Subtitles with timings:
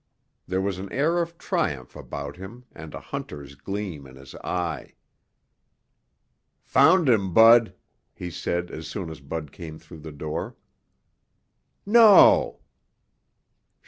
[0.47, 4.95] There was an air of triumph about him and a hunter's gleam in his eye.
[6.63, 7.75] "Found him, Bud,"
[8.15, 10.55] he said as soon as Bud came through the door.
[11.85, 12.61] "No!"